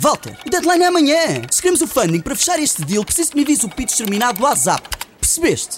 [0.00, 1.42] Walter, o deadline é amanhã.
[1.50, 4.38] Se queremos o funding para fechar este deal, preciso que me envies o pitch terminado
[4.38, 4.82] do WhatsApp.
[5.20, 5.76] Percebeste?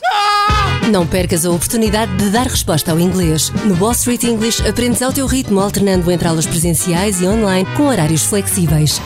[0.92, 3.50] Não percas a oportunidade de dar resposta ao inglês.
[3.64, 7.88] No Wall Street English, aprendes ao teu ritmo, alternando entre aulas presenciais e online com
[7.88, 9.00] horários flexíveis.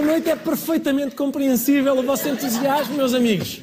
[0.00, 3.60] Boa noite, é perfeitamente compreensível o vosso entusiasmo, meus amigos.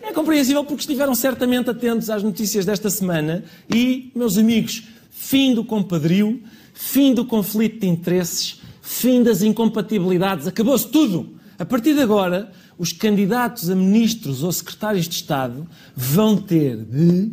[0.00, 5.64] É compreensível porque estiveram certamente atentos às notícias desta semana e, meus amigos, fim do
[5.64, 6.40] compadrio,
[6.72, 11.34] fim do conflito de interesses, fim das incompatibilidades, acabou-se tudo.
[11.58, 17.32] A partir de agora, os candidatos a ministros ou secretários de Estado vão ter de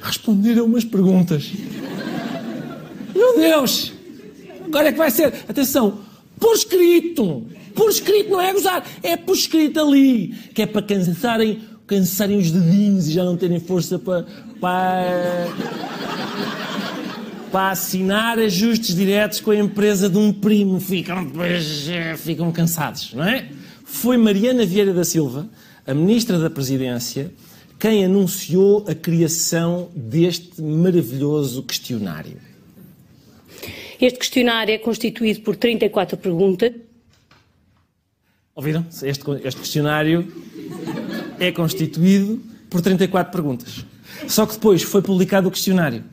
[0.00, 1.52] responder a umas perguntas.
[3.14, 3.92] Meu Deus!
[4.64, 5.44] Agora é que vai ser.
[5.46, 5.98] Atenção,
[6.44, 7.46] por escrito!
[7.74, 10.28] Por escrito, não é gozar, é por escrito ali.
[10.54, 14.26] Que é para cansarem, cansarem os dedinhos e já não terem força para.
[14.60, 15.48] para.
[17.50, 20.78] para assinar ajustes diretos com a empresa de um primo.
[20.78, 23.48] Ficam, eh, ficam cansados, não é?
[23.84, 25.48] Foi Mariana Vieira da Silva,
[25.86, 27.32] a Ministra da Presidência,
[27.78, 32.53] quem anunciou a criação deste maravilhoso questionário.
[34.00, 36.72] Este questionário é constituído por 34 perguntas.
[38.54, 38.86] Ouviram?
[39.02, 40.32] Este, este questionário
[41.38, 43.84] é constituído por 34 perguntas.
[44.28, 46.04] Só que depois foi publicado o questionário,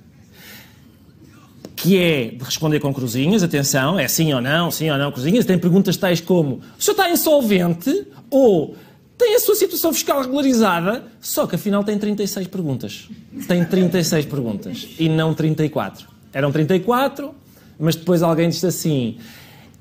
[1.76, 5.46] que é de responder com cruzinhas, atenção, é sim ou não, sim ou não, cruzinhas.
[5.46, 8.08] Tem perguntas tais como: o senhor está insolvente?
[8.30, 8.76] Ou
[9.18, 11.04] tem a sua situação fiscal regularizada?
[11.20, 13.10] Só que afinal tem 36 perguntas.
[13.48, 16.08] Tem 36 perguntas e não 34.
[16.34, 17.36] Eram 34,
[17.82, 19.18] mas depois alguém disse assim: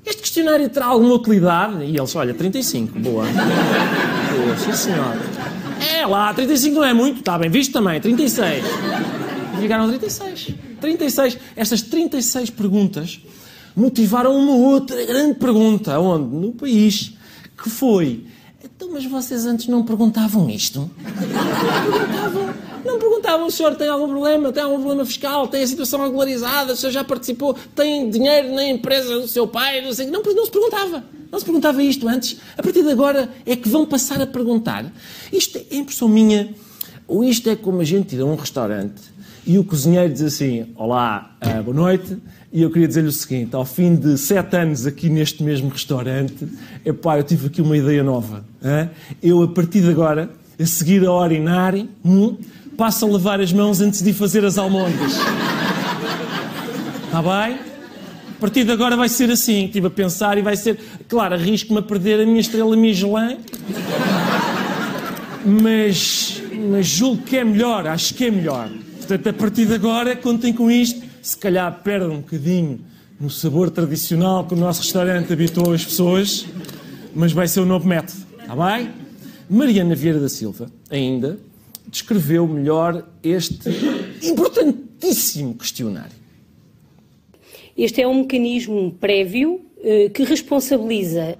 [0.05, 1.83] este questionário terá alguma utilidade?
[1.85, 3.25] E eles, olha, 35, boa.
[4.35, 5.15] boa, sim senhor.
[5.79, 8.65] É lá, 35 não é muito, está bem visto também, 36.
[9.57, 10.55] E ficaram 36.
[10.79, 11.37] 36.
[11.55, 13.19] Estas 36 perguntas
[13.75, 16.35] motivaram uma outra grande pergunta, onde?
[16.35, 17.13] No país,
[17.55, 18.25] que foi,
[18.63, 20.79] então, mas vocês antes não perguntavam isto?
[20.79, 20.89] Não
[21.91, 22.70] perguntavam.
[22.85, 26.73] Não perguntavam, o senhor tem algum problema, tem algum problema fiscal, tem a situação regularizada,
[26.73, 30.45] o senhor já participou, tem dinheiro na empresa do seu pai, não sei não, não
[30.45, 31.03] se perguntava.
[31.31, 32.37] Não se perguntava isto antes.
[32.57, 34.91] A partir de agora é que vão passar a perguntar.
[35.31, 36.53] Isto é impressão minha,
[37.07, 39.11] ou isto é como a gente ir a um restaurante
[39.45, 42.17] e o cozinheiro diz assim, olá, ah, boa noite,
[42.53, 46.47] e eu queria dizer-lhe o seguinte, ao fim de sete anos aqui neste mesmo restaurante,
[46.85, 48.45] epá, eu tive aqui uma ideia nova.
[48.63, 48.89] hã?
[49.21, 51.73] Eu, a partir de agora, a seguir a orinar,
[52.05, 52.37] hum,
[52.81, 55.13] passo a lavar as mãos antes de fazer as almôndegas.
[57.05, 57.59] Está bem?
[57.59, 59.65] A partir de agora vai ser assim.
[59.65, 60.79] Estive a pensar e vai ser...
[61.07, 63.37] Claro, arrisco-me a perder a minha estrela Michelin.
[65.45, 68.67] Mas, mas julgo que é melhor, acho que é melhor.
[68.97, 71.03] Portanto, a partir de agora, contem com isto.
[71.21, 72.79] Se calhar perde um bocadinho
[73.19, 76.47] no sabor tradicional que o nosso restaurante habituou as pessoas,
[77.13, 78.17] mas vai ser o novo método.
[78.39, 78.89] Está bem?
[79.47, 81.37] Mariana Vieira da Silva, ainda,
[81.91, 83.69] descreveu melhor este
[84.23, 86.15] importantíssimo questionário.
[87.77, 91.37] Este é um mecanismo prévio eh, que responsabiliza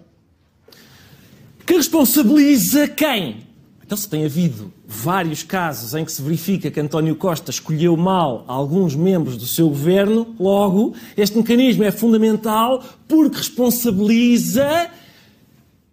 [1.66, 3.38] Que responsabiliza quem?
[3.84, 8.46] Então, se tem havido vários casos em que se verifica que António Costa escolheu mal
[8.48, 14.90] alguns membros do seu governo, logo, este mecanismo é fundamental porque responsabiliza.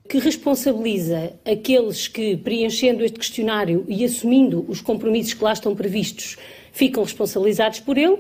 [0.09, 6.37] Que responsabiliza aqueles que, preenchendo este questionário e assumindo os compromissos que lá estão previstos,
[6.73, 8.19] ficam responsabilizados por ele.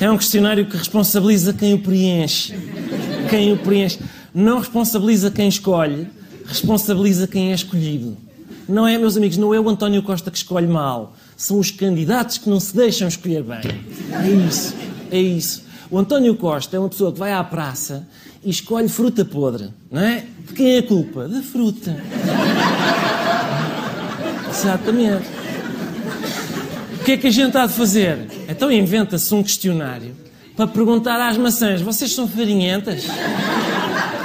[0.00, 2.54] É um questionário que responsabiliza quem o preenche.
[3.28, 3.98] Quem o preenche.
[4.32, 6.06] Não responsabiliza quem escolhe,
[6.46, 8.16] responsabiliza quem é escolhido.
[8.68, 11.16] Não é, meus amigos, não é o António Costa que escolhe mal.
[11.36, 13.60] São os candidatos que não se deixam escolher bem.
[14.12, 14.74] É isso.
[15.10, 15.69] É isso.
[15.90, 18.06] O António Costa é uma pessoa que vai à praça
[18.44, 20.24] e escolhe fruta podre, não é?
[20.46, 21.26] De quem é a culpa?
[21.26, 22.00] Da fruta.
[24.48, 25.26] Exatamente.
[27.00, 28.28] O que é que a gente há de fazer?
[28.48, 30.14] Então inventa-se um questionário
[30.54, 33.04] para perguntar às maçãs: vocês são farinhentas?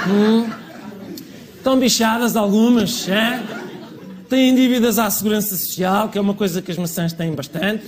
[0.08, 0.48] Hum?
[1.56, 3.08] Estão bichadas algumas?
[3.08, 3.42] É?
[4.28, 7.82] Têm dívidas à segurança social, que é uma coisa que as maçãs têm bastante.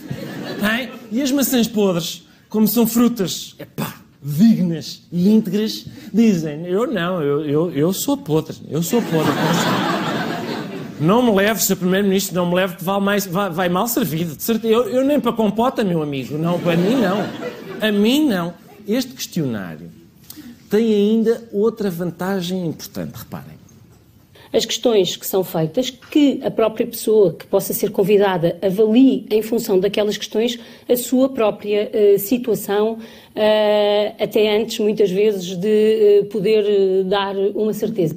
[0.59, 0.91] Tem?
[1.13, 7.45] E as maçãs podres, como são frutas, epá, dignas e íntegras, dizem: eu não, eu,
[7.45, 9.31] eu, eu sou podre, eu sou podre.
[9.31, 9.99] atenção."
[11.00, 11.77] Não me leve, Sr.
[11.77, 14.35] Primeiro-Ministro, não me leve que vai, mais, vai, vai mal servido.
[14.35, 14.75] De certeza.
[14.75, 16.37] Eu, eu nem para compota, meu amigo.
[16.37, 17.25] Não, para mim não.
[17.81, 18.53] A mim não.
[18.87, 19.91] Este questionário
[20.69, 23.57] tem ainda outra vantagem importante, reparem.
[24.53, 29.43] As questões que são feitas, que a própria pessoa que possa ser convidada avalie em
[29.43, 30.59] função daquelas questões
[30.89, 37.75] a sua própria uh, situação, uh, até antes, muitas vezes, de uh, poder dar uma
[37.75, 38.17] certeza.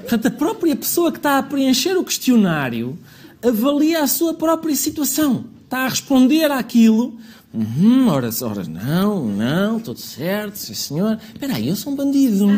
[0.00, 2.96] Portanto, a própria pessoa que está a preencher o questionário
[3.42, 5.46] avalia a sua própria situação.
[5.64, 7.18] Está a responder àquilo
[7.56, 11.18] Uhum, ora, ora, não, não, tudo certo, sim senhor.
[11.32, 12.50] Espera aí, eu sou um bandido.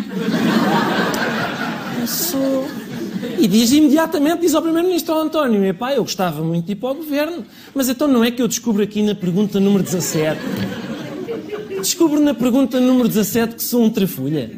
[2.01, 2.67] Eu sou...
[3.39, 6.91] E diz imediatamente, diz ao Primeiro-Ministro ao António, epá, eu gostava muito de ir para
[6.91, 10.41] o Governo, mas então não é que eu descubro aqui na pergunta número 17.
[11.81, 14.51] Descubro na pergunta número 17 que sou um trafulha.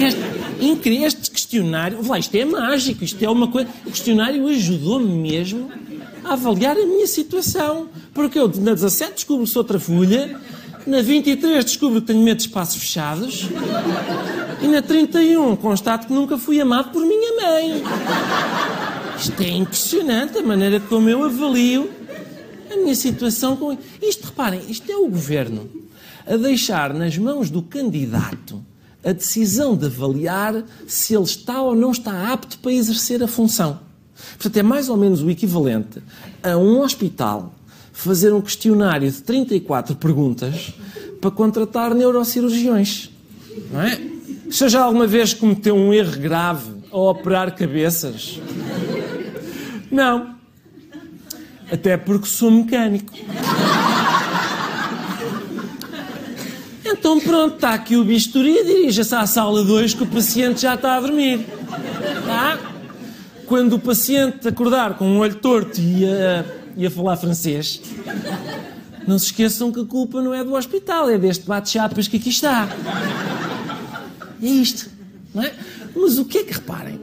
[0.00, 3.68] Este, este questionário, lá, isto é mágico, isto é uma coisa...
[3.84, 5.70] O questionário ajudou-me mesmo
[6.24, 7.88] a avaliar a minha situação.
[8.12, 10.40] Porque eu na 17 descubro que sou trafulha,
[10.86, 13.48] na 23 descubro que tenho medo de espaços fechados
[14.62, 17.82] e na 31 constato que nunca fui amado por minha mãe.
[19.18, 21.90] Isto é impressionante a maneira como eu avalio
[22.70, 24.26] a minha situação com isto.
[24.26, 25.68] Reparem, isto é o governo
[26.26, 28.64] a deixar nas mãos do candidato
[29.04, 33.89] a decisão de avaliar se ele está ou não está apto para exercer a função.
[34.32, 36.02] Portanto, é mais ou menos o equivalente
[36.42, 37.54] a um hospital
[37.92, 40.72] fazer um questionário de 34 perguntas
[41.20, 43.10] para contratar neurocirurgiões.
[43.70, 44.00] Não é?
[44.50, 48.40] Se já alguma vez cometeu um erro grave ao operar cabeças?
[49.90, 50.34] Não.
[51.70, 53.12] Até porque sou mecânico.
[56.84, 60.96] Então pronto, está aqui o bisturi, dirija-se à sala 2 que o paciente já está
[60.96, 61.46] a dormir.
[62.26, 62.58] Tá?
[63.50, 66.44] Quando o paciente acordar com um olho torto e a,
[66.76, 67.82] e a falar francês,
[69.08, 72.28] não se esqueçam que a culpa não é do hospital, é deste bate-chapas que aqui
[72.28, 72.68] está.
[74.40, 74.88] É isto,
[75.34, 75.52] não é?
[75.96, 77.00] Mas o que é que, reparem,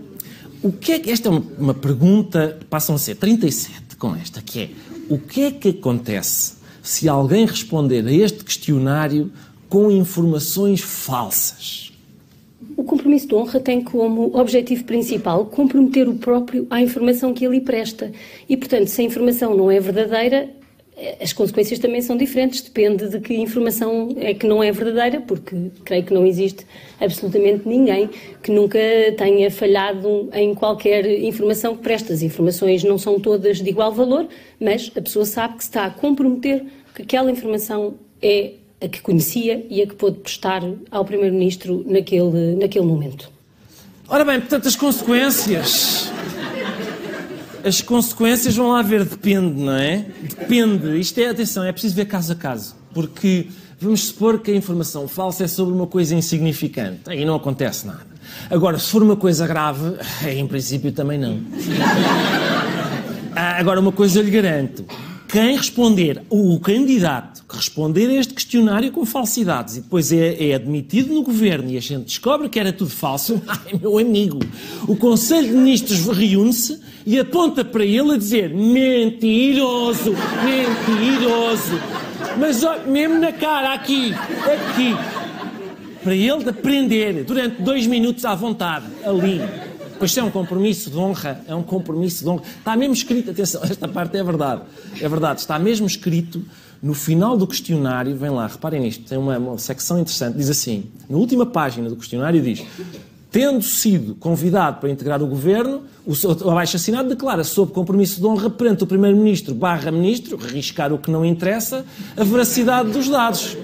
[0.63, 4.41] o que é que, esta é uma, uma pergunta, passam a ser 37 com esta,
[4.41, 4.69] que é,
[5.09, 9.33] o que é que acontece se alguém responder a este questionário
[9.67, 11.91] com informações falsas?
[12.75, 17.61] O compromisso de honra tem como objetivo principal comprometer o próprio à informação que ele
[17.61, 18.11] presta.
[18.49, 20.49] E, portanto, se a informação não é verdadeira,
[21.21, 22.61] as consequências também são diferentes.
[22.61, 25.55] Depende de que informação é que não é verdadeira, porque
[25.85, 26.65] creio que não existe
[26.99, 28.09] absolutamente ninguém
[28.41, 28.79] que nunca
[29.15, 32.13] tenha falhado em qualquer informação que presta.
[32.13, 34.27] As informações não são todas de igual valor,
[34.59, 36.65] mas a pessoa sabe que está a comprometer
[36.95, 42.55] que aquela informação é a que conhecia e a que pôde prestar ao Primeiro-Ministro naquele,
[42.55, 43.29] naquele momento.
[44.07, 46.11] Ora bem, portanto, as consequências.
[47.63, 50.05] As consequências vão lá ver, depende, não é?
[50.21, 50.99] Depende.
[50.99, 52.75] Isto é, atenção, é preciso ver caso a caso.
[52.93, 53.47] Porque
[53.79, 57.01] vamos supor que a informação falsa é sobre uma coisa insignificante.
[57.07, 58.07] Aí não acontece nada.
[58.49, 59.97] Agora, se for uma coisa grave,
[60.29, 61.39] em princípio também não.
[63.35, 64.85] Ah, agora, uma coisa eu lhe garanto
[65.27, 70.55] quem responder, o candidato que responder a este questionário com falsidades e depois é, é,
[70.55, 74.39] admitido no governo e a gente descobre que era tudo falso, ai meu amigo,
[74.87, 80.13] o Conselho de Ministros reúne-se e aponta para ele a dizer mentiroso,
[80.43, 81.79] mentiroso.
[82.37, 84.95] Mas ó, mesmo na cara, aqui, aqui,
[86.03, 89.41] para ele aprender durante dois minutos à vontade, ali.
[89.97, 92.43] Pois é um compromisso de honra, é um compromisso de honra.
[92.59, 94.61] Está mesmo escrito, atenção, esta parte é verdade,
[94.99, 96.43] é verdade, está mesmo escrito
[96.81, 100.85] no final do questionário, vem lá, reparem nisto, tem uma, uma secção interessante, diz assim,
[101.09, 102.63] na última página do questionário diz,
[103.31, 108.83] tendo sido convidado para integrar o governo, o abaixo-assinado declara sob compromisso de honra perante
[108.83, 111.85] o Primeiro-Ministro barra Ministro, riscar o que não interessa,
[112.15, 113.57] a veracidade dos dados.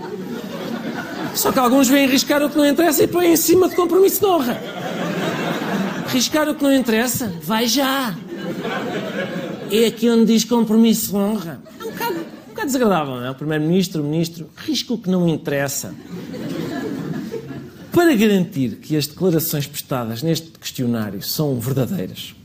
[1.33, 4.19] Só que alguns vêm riscar o que não interessa e põem em cima de compromisso
[4.19, 4.61] de honra.
[6.13, 7.33] Arriscar o que não interessa?
[7.41, 8.15] Vai já!
[9.71, 11.59] É aqui onde diz compromisso de honra.
[11.79, 13.31] É um bocado, um bocado desagradável, não é?
[13.31, 15.91] O Primeiro-Ministro, o Ministro, risca o que não interessa.
[17.91, 22.35] Para garantir que as declarações prestadas neste questionário são verdadeiras,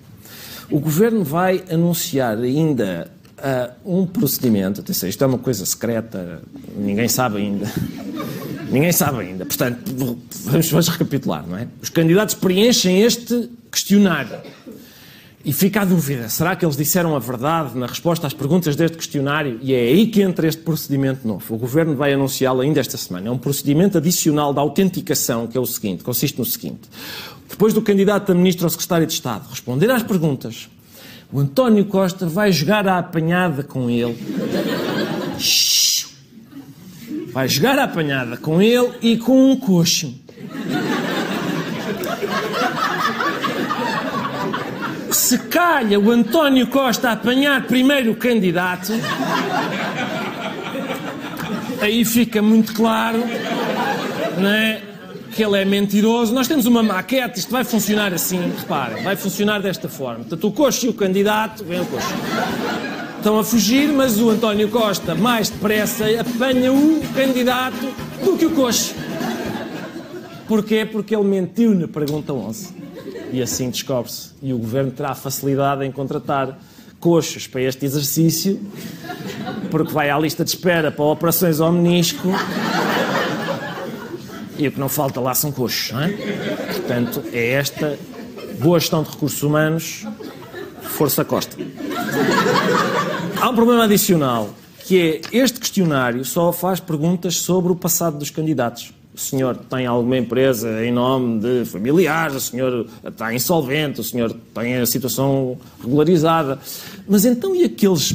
[0.71, 4.81] o Governo vai anunciar ainda uh, um procedimento.
[4.81, 6.41] Atenção, isto é uma coisa secreta,
[6.75, 7.71] ninguém sabe ainda.
[8.71, 9.47] Ninguém sabe ainda.
[9.47, 9.81] Portanto,
[10.45, 11.69] vamos, vamos recapitular, não é?
[11.83, 14.41] Os candidatos preenchem este questionário.
[15.45, 18.97] E fica a dúvida, será que eles disseram a verdade na resposta às perguntas deste
[18.97, 19.59] questionário?
[19.63, 21.55] E é aí que entra este procedimento novo.
[21.55, 23.29] O Governo vai anunciá-lo ainda esta semana.
[23.29, 26.81] É um procedimento adicional de autenticação, que é o seguinte, consiste no seguinte.
[27.49, 30.69] depois do candidato a ministro ou secretário de Estado responder às perguntas,
[31.33, 34.19] o António Costa vai jogar à apanhada com ele.
[37.39, 40.13] Vai jogar à apanhada com ele e com um coxo.
[45.13, 48.93] Se calha o António Costa a apanhar primeiro o candidato,
[51.81, 53.23] aí fica muito claro
[54.37, 54.83] não é,
[55.31, 56.35] que ele é mentiroso.
[56.35, 60.25] Nós temos uma maquete, isto vai funcionar assim, reparem, vai funcionar desta forma.
[60.25, 62.15] Portanto, o coxo e o candidato, vem o coxo.
[63.29, 67.77] Estão a fugir, mas o António Costa, mais depressa, apanha o candidato
[68.25, 68.95] do que o coxo.
[70.47, 70.87] Porquê?
[70.91, 72.75] Porque ele mentiu na pergunta 11.
[73.31, 74.31] E assim descobre-se.
[74.41, 76.59] E o governo terá facilidade em contratar
[76.99, 78.59] coxos para este exercício,
[79.71, 82.29] porque vai à lista de espera para operações ao menisco.
[84.57, 86.09] E o que não falta lá são coxos, não é?
[86.73, 87.99] Portanto, é esta
[88.59, 90.07] boa gestão de recursos humanos,
[90.81, 91.59] força Costa.
[93.41, 94.51] Há um problema adicional,
[94.85, 99.85] que é este questionário só faz perguntas sobre o passado dos candidatos o senhor tem
[99.85, 105.59] alguma empresa em nome de familiares, o senhor está insolvente, o senhor tem a situação
[105.83, 106.57] regularizada.
[107.07, 108.15] Mas então e aqueles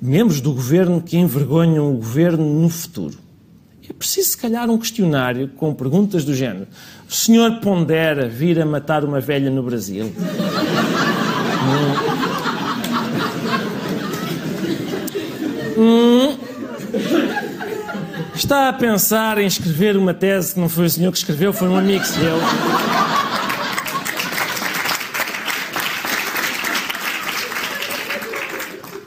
[0.00, 3.18] membros do governo que envergonham o governo no futuro?
[3.90, 6.68] É preciso, se calhar, um questionário com perguntas do género:
[7.08, 10.12] O senhor pondera vir a matar uma velha no Brasil?
[15.76, 16.36] Hum.
[18.34, 21.68] Está a pensar em escrever uma tese que não foi o senhor que escreveu, foi
[21.68, 22.38] um amigo seu.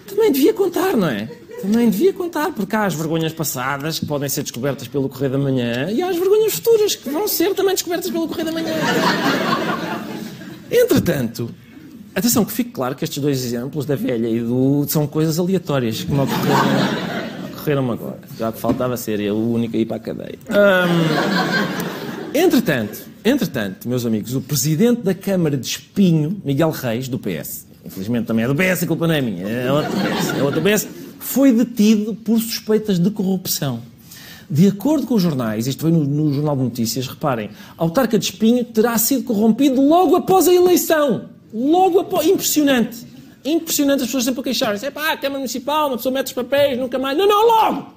[0.08, 1.30] Também devia contar, não é?
[1.62, 5.38] Também devia contar, porque há as vergonhas passadas que podem ser descobertas pelo Correio da
[5.38, 8.74] Manhã e há as vergonhas futuras que vão ser também descobertas pelo Correio da Manhã.
[10.72, 11.54] Entretanto,
[12.16, 16.04] atenção que fique claro que estes dois exemplos, da velha e do são coisas aleatórias
[16.04, 17.10] que me ocorreram
[17.60, 18.20] ocorreram-me agora.
[18.38, 20.39] Já que faltava ser eu o único a ir para a cadeia.
[20.50, 27.68] Um, entretanto, entretanto, meus amigos, o presidente da Câmara de Espinho, Miguel Reis, do PS,
[27.86, 30.62] infelizmente também é do PS, a culpa não é minha, é outro PS, é outro
[30.62, 30.88] PS,
[31.20, 33.82] foi detido por suspeitas de corrupção.
[34.50, 38.18] De acordo com os jornais, isto veio no, no, Jornal de Notícias, reparem, a autarca
[38.18, 41.30] de Espinho terá sido corrompido logo após a eleição.
[41.53, 42.25] Logo após.
[42.27, 43.10] Impressionante
[43.44, 44.86] impressionante as pessoas sempre a queixarem-se.
[44.86, 47.18] É pá, Câmara Municipal, uma pessoa mete os papéis, nunca mais.
[47.18, 47.94] Não, não, logo!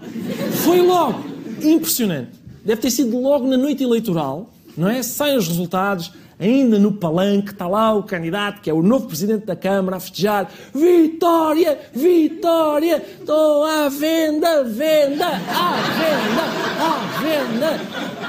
[0.64, 1.24] Foi logo.
[1.62, 2.30] Impressionante.
[2.64, 5.02] Deve ter sido logo na noite eleitoral, não é?
[5.02, 9.46] Saem os resultados, ainda no palanque, está lá o candidato, que é o novo presidente
[9.46, 16.42] da Câmara, a festejar: Vitória, Vitória, estou à venda, venda, à venda,
[16.78, 17.80] à venda.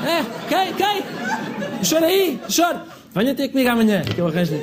[0.04, 1.88] É, quem, quem?
[1.88, 2.86] Chora aí, chora.
[3.14, 4.56] Venha ter comigo amanhã, que eu arranjo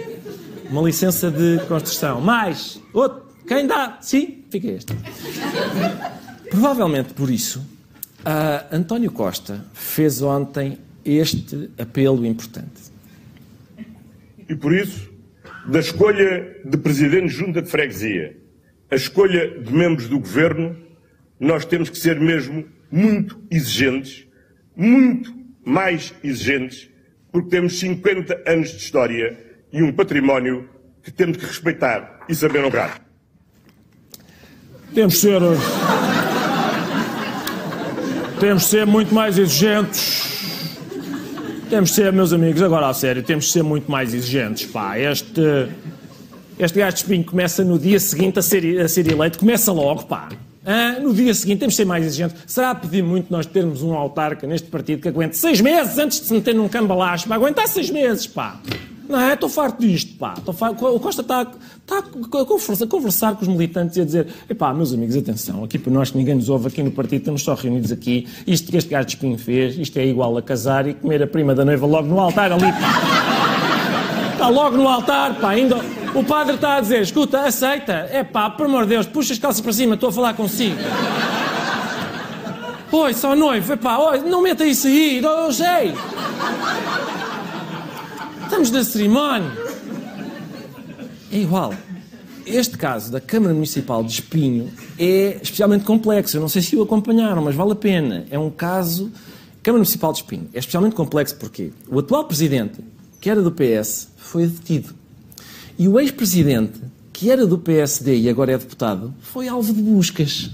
[0.70, 2.20] uma licença de construção.
[2.20, 3.98] Mais, outro, quem dá?
[4.00, 4.94] Sim, fica este.
[6.48, 7.66] Provavelmente por isso,
[8.70, 12.90] António Costa fez ontem este apelo importante.
[14.48, 15.10] E por isso,
[15.66, 18.36] da escolha de presidente de junta de freguesia,
[18.90, 20.76] a escolha de membros do governo,
[21.38, 24.26] nós temos que ser mesmo muito exigentes,
[24.76, 25.34] muito
[25.64, 26.88] mais exigentes,
[27.32, 30.68] porque temos 50 anos de história e um património
[31.02, 33.00] que temos que respeitar e saber honrar.
[34.94, 35.40] Temos de ser.
[38.38, 40.30] Temos de ser muito mais exigentes.
[41.68, 44.66] Temos de ser, meus amigos, agora a sério, temos de ser muito mais exigentes.
[44.66, 45.68] Pá, este.
[46.58, 50.04] Este gajo de espinho começa no dia seguinte a ser, a ser eleito, começa logo,
[50.04, 50.28] pá.
[51.00, 52.36] No dia seguinte temos de ser mais exigentes.
[52.46, 56.26] Será pedir muito nós termos um autarca neste partido que aguente seis meses antes de
[56.26, 57.26] se meter num cambalacho?
[57.26, 58.60] Para aguentar seis meses, pá.
[59.10, 59.34] Não é?
[59.34, 60.34] Estou farto disto, pá.
[60.54, 60.86] Farto.
[60.86, 64.72] O Costa está, está a, conversar, a conversar com os militantes e a dizer: epá,
[64.72, 67.54] meus amigos, atenção, aqui para nós que ninguém nos ouve aqui no partido, estamos só
[67.54, 68.28] reunidos aqui.
[68.46, 71.26] Isto que este gajo de espinho fez, isto é igual a casar e comer a
[71.26, 72.66] prima da noiva logo no altar ali.
[74.32, 75.50] Está logo no altar, pá.
[75.50, 75.76] Ainda,
[76.14, 78.08] o padre está a dizer: escuta, aceita.
[78.12, 80.76] É pá, por amor de Deus, puxa as calças para cima, estou a falar consigo.
[82.92, 85.94] Oi, só noivo, epá, oi, não meta isso aí, eu sei.
[88.50, 89.52] Estamos na cerimónia.
[91.30, 91.72] É igual.
[92.44, 96.36] Este caso da Câmara Municipal de Espinho é especialmente complexo.
[96.36, 98.26] Eu não sei se o acompanharam, mas vale a pena.
[98.28, 99.12] É um caso.
[99.62, 102.80] Câmara Municipal de Espinho é especialmente complexo porque o atual presidente,
[103.20, 104.96] que era do PS, foi detido.
[105.78, 106.80] E o ex-presidente,
[107.12, 110.50] que era do PSD e agora é deputado, foi alvo de buscas.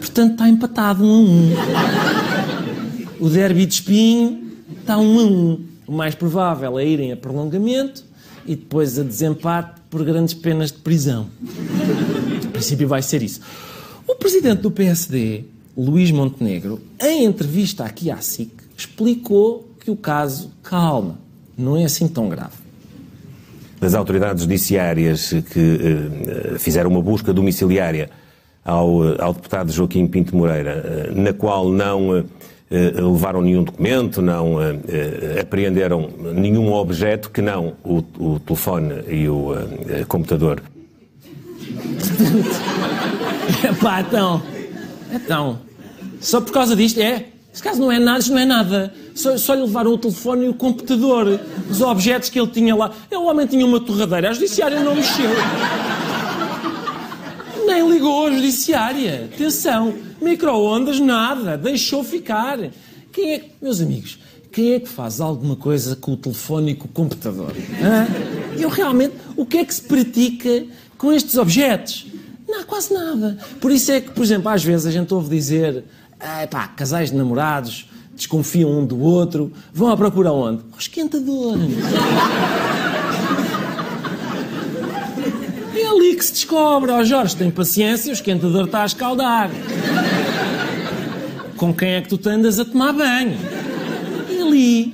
[0.00, 1.50] Portanto, está empatado um a um.
[3.20, 5.73] O derby de Espinho está um a um.
[5.86, 8.04] O mais provável é irem a prolongamento
[8.46, 11.28] e depois a desempate por grandes penas de prisão.
[12.44, 13.40] A princípio vai ser isso.
[14.06, 15.44] O presidente do PSD,
[15.76, 21.18] Luís Montenegro, em entrevista aqui à SIC, explicou que o caso, calma,
[21.56, 22.64] não é assim tão grave.
[23.80, 25.78] Das autoridades judiciárias que
[26.54, 28.08] eh, fizeram uma busca domiciliária
[28.64, 32.24] ao, eh, ao deputado Joaquim Pinto Moreira, eh, na qual não
[32.70, 39.28] levaram nenhum documento, não eh, eh, apreenderam nenhum objeto que não o, o telefone e
[39.28, 39.54] o
[40.08, 40.62] computador.
[43.68, 44.42] Epá, então,
[45.12, 45.58] então,
[46.20, 47.26] só por causa disto, é?
[47.52, 48.92] Esse caso não é nada, isto não é nada.
[49.14, 51.38] Só, só lhe levaram o telefone e o computador,
[51.70, 52.90] os objetos que ele tinha lá.
[53.12, 55.30] O homem tinha uma torradeira, a judiciária não mexeu.
[57.64, 59.30] Nem ligou à judiciária.
[59.32, 59.94] Atenção,
[60.24, 62.58] micro-ondas, nada, deixou ficar.
[63.12, 64.18] Quem é que, meus amigos,
[64.50, 67.52] quem é que faz alguma coisa com o telefone e com o computador?
[67.82, 68.06] Hã?
[68.58, 70.66] Eu realmente, o que é que se pratica
[70.96, 72.06] com estes objetos?
[72.48, 73.38] Não, quase nada.
[73.60, 75.84] Por isso é que, por exemplo, às vezes a gente ouve dizer
[76.18, 80.62] ah, pá, casais de namorados desconfiam um do outro, vão à procura onde?
[80.72, 81.58] Ao esquentador.
[86.14, 86.90] Que se descobre.
[86.90, 89.50] Ó oh, Jorge, tem paciência, o esquentador está a escaldar.
[91.56, 93.36] Com quem é que tu te andas a tomar banho?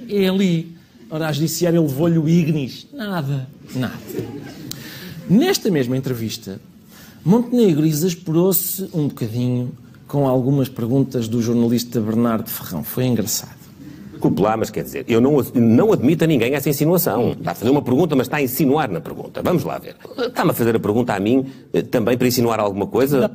[0.08, 0.74] É ali.
[1.10, 2.86] Ora, a judiciária levou-lhe o Ignis.
[2.92, 3.98] Nada, nada.
[5.28, 6.60] Nesta mesma entrevista,
[7.24, 9.72] Montenegro exasperou-se um bocadinho
[10.08, 12.82] com algumas perguntas do jornalista Bernardo Ferrão.
[12.82, 13.59] Foi engraçado.
[14.38, 17.32] Lá, mas quer dizer, eu não, não admito a ninguém essa insinuação.
[17.32, 19.42] Está a fazer uma pergunta, mas está a insinuar na pergunta.
[19.42, 19.96] Vamos lá ver.
[20.18, 23.30] Está-me a fazer a pergunta a mim eh, também para insinuar alguma coisa?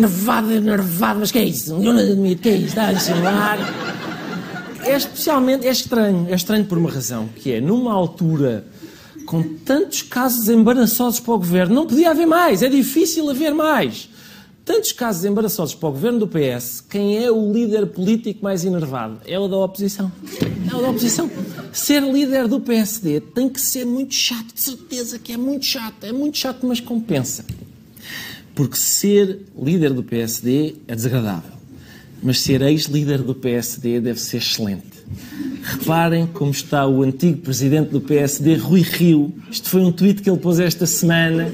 [0.00, 1.72] Nervado, enervado, mas que é isso?
[1.72, 2.66] Eu não admito, que é isso?
[2.68, 3.58] Está a insinuar?
[4.84, 8.64] É especialmente, é estranho, é estranho por uma razão, que é numa altura
[9.26, 14.08] com tantos casos embaraçosos para o governo, não podia haver mais, é difícil haver mais.
[14.64, 19.18] Tantos casos embaraçosos para o governo do PS, quem é o líder político mais enervado?
[19.26, 20.12] É o da oposição.
[20.70, 21.30] É o da oposição.
[21.72, 26.04] Ser líder do PSD tem que ser muito chato, de certeza que é muito chato.
[26.04, 27.44] É muito chato, mas compensa.
[28.54, 31.52] Porque ser líder do PSD é desagradável.
[32.22, 35.00] Mas ser ex-líder do PSD deve ser excelente.
[35.62, 39.32] Reparem como está o antigo presidente do PSD, Rui Rio.
[39.50, 41.50] Isto foi um tweet que ele pôs esta semana.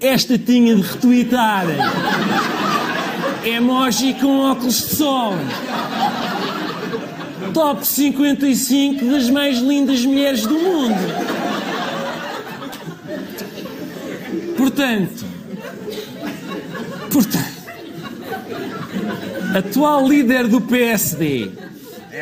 [0.00, 1.66] Esta tinha de retweetar.
[3.44, 5.34] Emoji com óculos de sol.
[7.54, 10.96] Top 55 das mais lindas mulheres do mundo.
[14.56, 15.24] Portanto,
[17.10, 17.56] portanto,
[19.56, 21.50] atual líder do PSD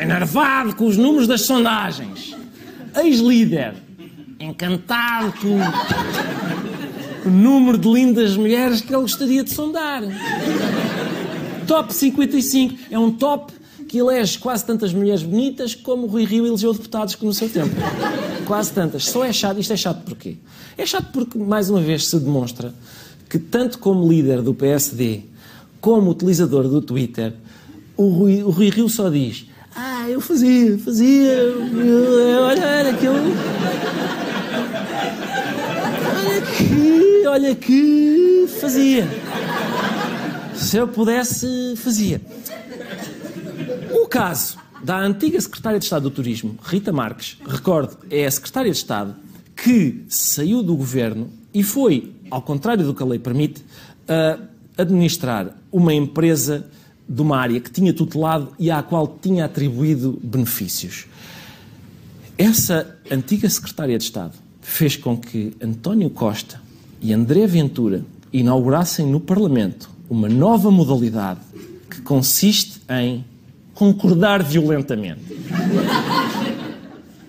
[0.01, 2.35] enervado com os números das sondagens.
[2.95, 3.73] Ex-líder,
[4.39, 5.57] encantado com
[7.25, 10.03] o número de lindas mulheres que ele gostaria de sondar.
[11.67, 13.53] Top 55 é um top
[13.87, 17.49] que elege quase tantas mulheres bonitas como o Rui Rio elegeu deputados que no seu
[17.49, 17.75] tempo.
[18.45, 19.05] Quase tantas.
[19.05, 19.59] Só é chato.
[19.59, 20.37] Isto é chato porquê?
[20.77, 22.73] É chato porque, mais uma vez, se demonstra
[23.29, 25.21] que, tanto como líder do PSD,
[25.81, 27.33] como utilizador do Twitter,
[27.97, 31.37] o Rui, o Rui Rio só diz ah, eu fazia, fazia.
[32.41, 33.15] Olha, era aquilo.
[36.17, 39.05] Olha que, olha que fazia.
[40.55, 42.21] Se eu pudesse, fazia.
[43.91, 48.71] O caso da antiga secretária de Estado do Turismo, Rita Marques, recordo, é a secretária
[48.71, 49.17] de Estado
[49.53, 53.65] que saiu do governo e foi, ao contrário do que a lei permite,
[54.77, 56.65] administrar uma empresa
[57.07, 61.05] de uma área que tinha tutelado e à qual tinha atribuído benefícios.
[62.37, 66.63] Essa antiga secretária de Estado fez com que António Costa
[67.05, 71.39] e André Ventura inaugurassem no Parlamento uma nova modalidade
[71.87, 73.23] que consiste em
[73.75, 75.21] concordar violentamente.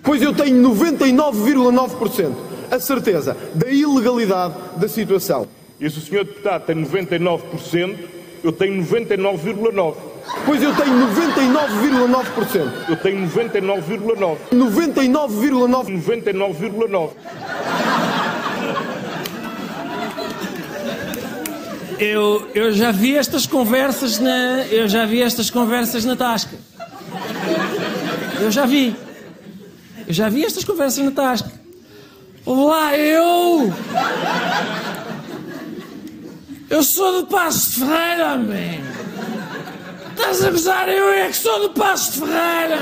[0.01, 2.31] Pois eu tenho 99,9%
[2.71, 5.47] a certeza da ilegalidade da situação.
[5.79, 7.97] E se o senhor deputado tem 99%,
[8.43, 9.95] eu tenho 99,9%.
[10.43, 12.89] Pois eu tenho 99,9%.
[12.89, 14.37] Eu tenho 99,9%.
[14.51, 16.01] 99,9%.
[16.03, 17.09] 99,9%.
[21.99, 24.65] Eu, eu já vi estas conversas na.
[24.67, 26.55] Eu já vi estas conversas na Tasca.
[28.39, 28.95] Eu já vi.
[30.07, 31.51] Eu já vi estas conversas na Tasca.
[32.45, 33.73] Olá, eu!
[36.69, 38.83] Eu sou de Passo de Ferreira, homem.
[40.11, 40.89] Estás a gozar?
[40.89, 42.77] Eu é que sou do Passo de Ferreira!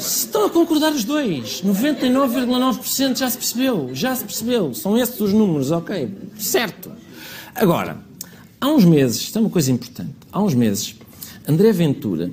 [0.00, 1.62] Estão a concordar os dois.
[1.62, 3.90] 99,9% já se percebeu.
[3.92, 4.74] Já se percebeu.
[4.74, 6.10] São esses os números, ok?
[6.38, 6.90] Certo.
[7.54, 7.98] Agora,
[8.60, 10.94] há uns meses, isto é uma coisa importante, há uns meses,
[11.46, 12.30] André Ventura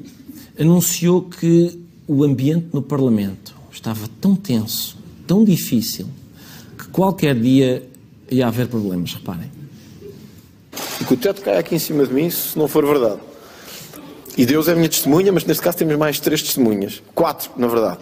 [0.59, 1.77] anunciou que
[2.07, 6.07] o ambiente no Parlamento estava tão tenso, tão difícil,
[6.77, 7.87] que qualquer dia
[8.29, 9.51] ia haver problemas, reparem.
[11.01, 13.19] E que o teto cai aqui em cima de mim se não for verdade.
[14.37, 17.01] E Deus é a minha testemunha, mas neste caso temos mais três testemunhas.
[17.15, 17.97] Quatro, na verdade.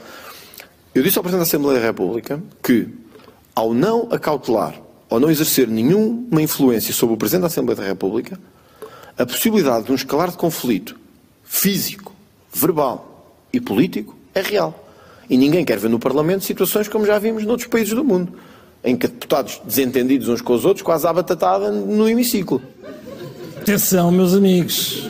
[0.93, 2.89] Eu disse ao Presidente da Assembleia da República que,
[3.55, 4.75] ao não acautelar
[5.09, 8.37] ou não exercer nenhuma influência sobre o Presidente da Assembleia da República,
[9.17, 10.97] a possibilidade de um escalar de conflito
[11.45, 12.11] físico,
[12.53, 14.87] verbal e político é real.
[15.29, 18.33] E ninguém quer ver no Parlamento situações como já vimos noutros países do mundo,
[18.83, 22.61] em que deputados desentendidos uns com os outros, quase à batatada no hemiciclo.
[23.61, 25.09] Atenção, meus amigos.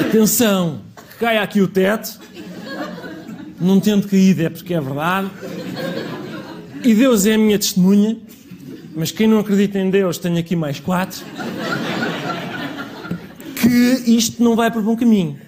[0.00, 0.80] Atenção,
[1.18, 2.18] caia aqui o teto.
[3.60, 5.30] Não tendo caído é porque é verdade.
[6.82, 8.16] E Deus é a minha testemunha.
[8.94, 11.22] Mas quem não acredita em Deus, tenho aqui mais quatro.
[13.54, 15.38] Que isto não vai por bom caminho.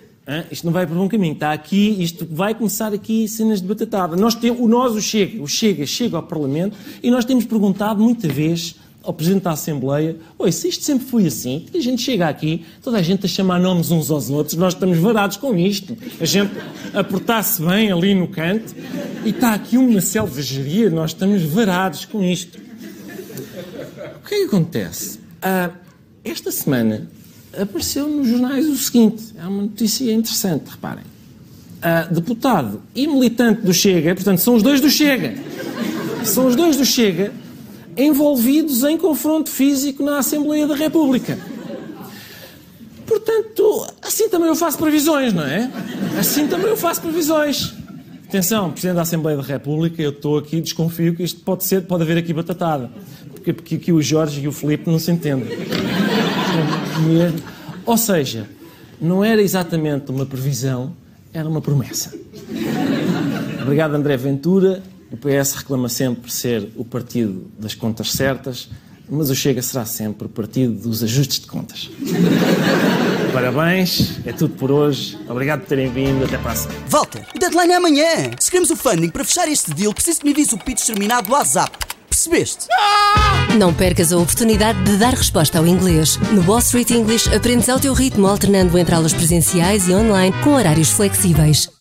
[0.51, 1.33] Isto não vai por bom caminho.
[1.33, 4.14] Está aqui, isto vai começar aqui cenas de batatada.
[4.14, 8.03] Nós, temos, o nós, o Chega, o Chega, chega ao Parlamento e nós temos perguntado
[8.03, 12.29] muita vez ao Presidente da Assembleia, oi, se isto sempre foi assim, a gente chega
[12.29, 15.97] aqui, toda a gente a chamar nomes uns aos outros, nós estamos varados com isto.
[16.21, 16.53] A gente
[16.93, 18.75] a portar-se bem ali no canto
[19.25, 22.59] e está aqui uma selvageria, nós estamos varados com isto.
[22.59, 25.21] O que é que acontece?
[25.41, 25.71] Ah,
[26.25, 27.09] esta semana
[27.59, 31.05] apareceu nos jornais o seguinte, é uma notícia interessante, reparem.
[31.81, 35.35] Ah, deputado e militante do Chega, portanto, são os dois do Chega.
[36.25, 37.33] São os dois do Chega
[37.99, 41.37] envolvidos em confronto físico na Assembleia da República.
[43.05, 45.71] Portanto, assim também eu faço previsões, não é?
[46.19, 47.75] Assim também eu faço previsões.
[48.29, 52.03] Atenção, Presidente da Assembleia da República, eu estou aqui, desconfio que isto pode ser, pode
[52.03, 52.91] haver aqui batatada.
[53.33, 55.49] Porque, porque aqui o Jorge e o Filipe não se entendem.
[57.87, 58.47] Ou seja,
[59.01, 60.93] não era exatamente uma previsão,
[61.33, 62.15] era uma promessa.
[63.63, 64.83] Obrigado, André Ventura.
[65.11, 68.68] O PS reclama sempre ser o partido das contas certas,
[69.09, 71.90] mas o Chega será sempre o partido dos ajustes de contas.
[73.33, 75.18] Parabéns, é tudo por hoje.
[75.29, 76.25] Obrigado por terem vindo.
[76.25, 76.81] Até para a semana.
[76.88, 78.31] Walter, o deadline é amanhã.
[78.38, 81.29] Se queremos o funding para fechar este deal, preciso que me envies o pitch terminado
[81.29, 81.71] do WhatsApp.
[82.09, 82.66] Percebeste?
[83.59, 86.18] Não percas a oportunidade de dar resposta ao inglês.
[86.33, 90.55] No Wall Street English aprendes ao teu ritmo, alternando entre aulas presenciais e online com
[90.55, 91.78] horários flexíveis.